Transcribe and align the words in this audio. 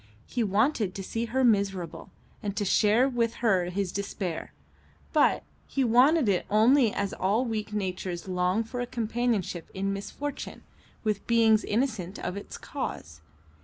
He 0.25 0.43
wanted 0.43 0.95
to 0.95 1.03
see 1.03 1.25
her 1.25 1.43
miserable, 1.43 2.09
and 2.41 2.57
to 2.57 2.65
share 2.65 3.07
with 3.07 3.35
her 3.45 3.65
his 3.65 3.91
despair; 3.91 4.51
but 5.13 5.43
he 5.67 5.83
wanted 5.83 6.27
it 6.27 6.47
only 6.49 6.91
as 6.91 7.13
all 7.13 7.45
weak 7.45 7.71
natures 7.71 8.27
long 8.27 8.63
for 8.63 8.79
a 8.81 8.87
companionship 8.87 9.69
in 9.75 9.93
misfortune 9.93 10.63
with 11.03 11.27
beings 11.27 11.63
innocent 11.63 12.17
of 12.17 12.35
its 12.35 12.57
cause. 12.57 13.21